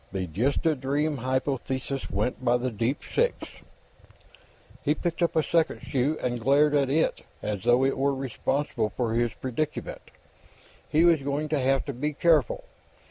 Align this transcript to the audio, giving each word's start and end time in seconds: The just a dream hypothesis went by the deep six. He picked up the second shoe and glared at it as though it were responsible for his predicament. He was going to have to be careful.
The 0.11 0.25
just 0.25 0.65
a 0.65 0.73
dream 0.73 1.17
hypothesis 1.17 2.09
went 2.09 2.43
by 2.43 2.57
the 2.57 2.71
deep 2.71 3.03
six. 3.03 3.37
He 4.81 4.95
picked 4.95 5.21
up 5.21 5.33
the 5.33 5.43
second 5.43 5.83
shoe 5.83 6.17
and 6.19 6.39
glared 6.41 6.73
at 6.73 6.89
it 6.89 7.21
as 7.43 7.61
though 7.65 7.85
it 7.85 7.95
were 7.99 8.15
responsible 8.15 8.89
for 8.97 9.13
his 9.13 9.31
predicament. 9.35 10.09
He 10.89 11.05
was 11.05 11.21
going 11.21 11.49
to 11.49 11.59
have 11.59 11.85
to 11.85 11.93
be 11.93 12.13
careful. 12.13 12.63